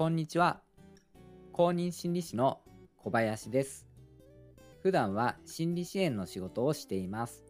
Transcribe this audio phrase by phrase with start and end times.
[0.00, 0.62] こんにちは。
[1.52, 2.62] 公認心理師の
[2.96, 3.86] 小林です。
[4.82, 7.44] 普段は心理支援の仕事をしています。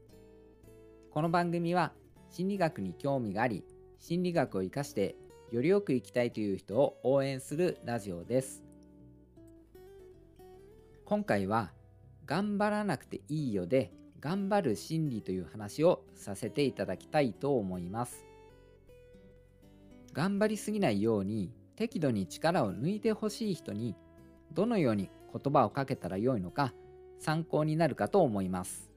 [1.13, 1.93] この番組は
[2.29, 3.63] 心理学に興味があり、
[4.01, 5.15] 心理学を活かして
[5.53, 8.65] よりよく生きたいという人を応援するラジオです。
[11.05, 11.71] 今回は
[12.27, 18.25] 頑張らなくていいよで頑張る心理という話をさせていただきたいと思います。
[20.13, 23.97] 頑張りすぎないように適度に力を抜いてほしい人に
[24.53, 26.75] どのように言葉をかけたらよいのか
[27.19, 28.91] 参考になるかと思います。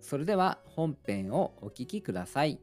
[0.00, 2.58] それでは本編をお聴きください。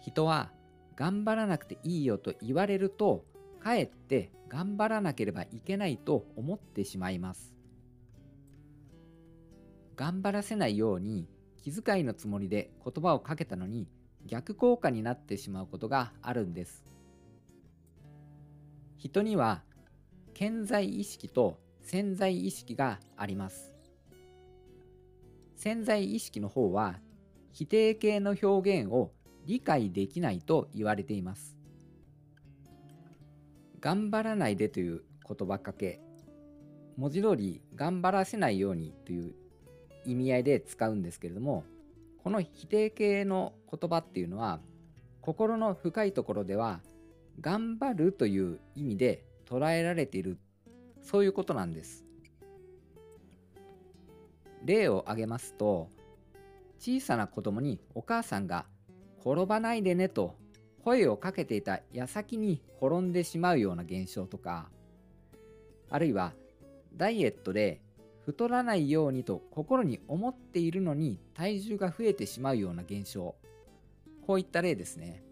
[0.00, 0.50] 人は
[0.94, 3.26] 頑張らなくていいよと言われると
[3.60, 7.54] かえって頑張らなければいけないと思ってしまいます。
[9.96, 11.28] 頑張らせないように
[11.66, 13.88] 気遣いのつもりで言葉をかけたのに
[14.24, 16.84] 逆効果になってしまうことがあるんです。
[18.98, 19.64] 人には
[20.32, 23.74] 健在意識と潜在意識があります。
[25.56, 27.00] 潜在意識の方は
[27.50, 29.10] 否定形の表現を
[29.44, 31.56] 理解できないと言われています。
[33.80, 36.00] 頑張らないでという言葉かけ
[36.96, 39.34] 文字通り頑張らせないようにという
[40.06, 41.64] 意味合いで使うんですけれども
[42.22, 44.60] この否定形の言葉っていうのは
[45.20, 46.80] 心の深いところでは
[47.40, 50.38] 頑張るという意味で捉えられている
[51.02, 52.04] そういうことなんです。
[54.64, 55.88] 例を挙げますと
[56.78, 58.66] 小さな子供にお母さんが
[59.20, 60.34] 転ばないでねと
[60.84, 64.68] 声をかけていた矢先に転んでしまうような現象とか
[65.90, 66.32] あるいは
[66.96, 67.80] ダイエットで
[68.26, 73.36] 太らないようにと心に思っているのに体重が増えてしまうような現象。
[74.26, 75.22] こういった例ですね。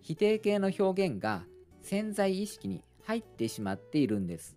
[0.00, 1.44] 否定形の表現が
[1.82, 4.56] 潜在意識に入ってしまっているんです。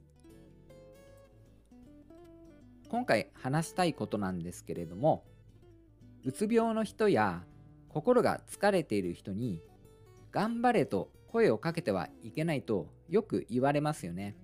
[2.87, 5.23] 今回話したいことなんですけれども
[6.23, 7.43] うつ病の人や
[7.89, 9.61] 心が疲れている人に
[10.31, 14.35] 頑張れと声をかけてはいけないとよく言われますよね。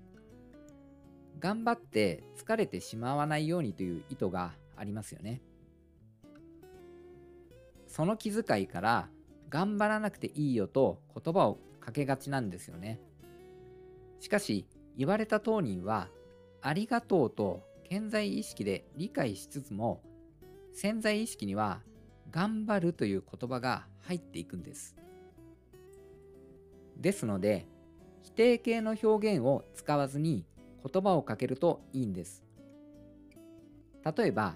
[1.39, 5.41] 頑張って疲れてしまわないようにという意図がありますよね。
[7.87, 9.09] その気遣いから
[9.49, 12.99] 頑張らなくていいよと言葉をかけがちなんですよね。
[14.19, 14.65] しかし
[14.97, 16.09] 言われた当人は
[16.61, 20.01] ありがとうと健在意識で理解しつつも
[20.73, 21.81] 潜在意識には
[22.31, 24.95] 頑張るという言葉が入っていくんです。
[26.97, 27.65] ですので、
[28.23, 30.45] 否定形の表現を使わずに
[30.91, 32.43] 言葉をかけるといいんです。
[34.15, 34.55] 例えば、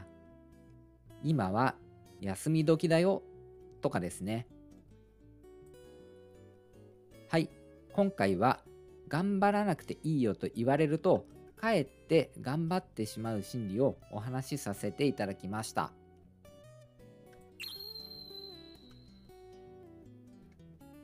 [1.23, 1.75] 今は
[2.21, 3.23] 休み時だよ
[3.81, 4.47] とかですね。
[7.29, 7.49] はい、
[7.93, 8.61] 今回は
[9.07, 11.25] 頑張らなくていいよと言われると、
[11.55, 15.91] かえって頑張ってしまう心理をお話しさせていただきました。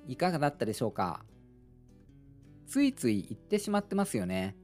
[0.08, 1.26] いかがだったでしょうか？
[2.68, 4.56] ついつい言ってしまってますよね。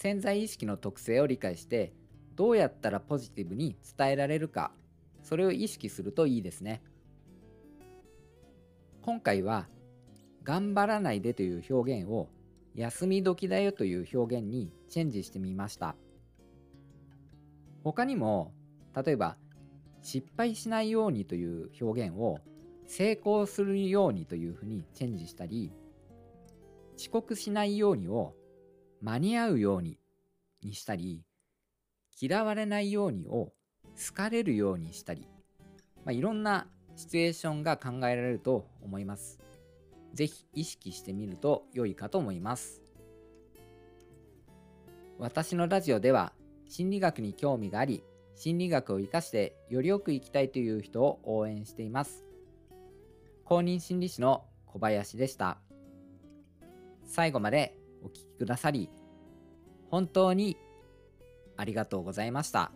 [0.00, 1.92] 潜在意識の特性を理解して
[2.36, 4.70] どうやったらポジティブに伝えられるか
[5.24, 6.82] それを意識するといいですね。
[9.02, 9.66] 今回は
[10.44, 12.28] 頑張らないでという表現を
[12.76, 15.96] 休み時だよという表現にチェンジしてみました。
[17.82, 18.52] 他にも
[18.94, 19.36] 例えば
[20.00, 22.38] 失敗しないようにという表現を
[22.86, 25.72] 成功するようにというふうにチェンジしたり
[26.96, 28.37] 遅刻しないようにを
[29.00, 29.98] 間に合うように
[30.62, 31.24] にしたり
[32.20, 33.52] 嫌われないようにを
[33.96, 35.28] 好かれるようにしたり、
[36.04, 36.66] まあ、いろんな
[36.96, 39.38] シチュエーションが考えられると思います。
[40.14, 42.82] ぜひ意識してみると良いかと思います。
[45.18, 46.32] 私のラジオでは
[46.68, 48.02] 心理学に興味があり
[48.36, 52.24] 心理学を生かしてよりよく生きたいという人を応援しています。
[53.44, 55.58] 公認心理師の小林でした。
[57.04, 58.90] 最後までお聴きくださり、
[59.90, 60.56] 本当に
[61.56, 62.72] ありがとうございました。